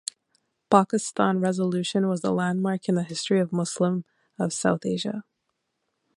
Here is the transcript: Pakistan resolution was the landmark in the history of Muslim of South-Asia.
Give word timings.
Pakistan 0.71 1.39
resolution 1.41 2.07
was 2.07 2.21
the 2.21 2.31
landmark 2.31 2.89
in 2.89 2.95
the 2.95 3.03
history 3.03 3.39
of 3.39 3.53
Muslim 3.53 4.03
of 4.39 4.51
South-Asia. 4.51 5.23